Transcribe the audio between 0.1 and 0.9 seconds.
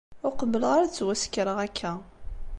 Ur qebbleɣ ara